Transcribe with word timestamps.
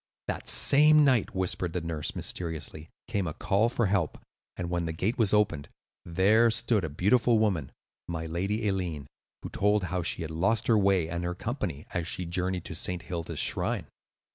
That 0.27 0.47
same 0.47 1.05
night," 1.05 1.35
whispered 1.35 1.73
the 1.73 1.81
nurse, 1.81 2.15
mysteriously, 2.15 2.89
"came 3.07 3.27
a 3.27 3.35
call 3.35 3.69
for 3.69 3.85
help, 3.85 4.17
and 4.57 4.67
when 4.67 4.87
the 4.87 4.93
gate 4.93 5.19
was 5.19 5.31
opened, 5.31 5.69
there 6.05 6.49
stood 6.49 6.83
a 6.83 6.89
beautiful 6.89 7.37
woman 7.37 7.71
(my 8.07 8.25
lady 8.25 8.65
Eileen) 8.67 9.05
who 9.43 9.49
told 9.49 9.83
how 9.83 10.01
she 10.01 10.23
had 10.23 10.31
lost 10.31 10.65
her 10.65 10.77
way 10.79 11.07
and 11.07 11.23
her 11.23 11.35
company 11.35 11.85
as 11.93 12.07
she 12.07 12.25
journeyed 12.25 12.65
to 12.65 12.73
St. 12.73 13.03
Hilda's 13.03 13.37
shrine. 13.37 13.85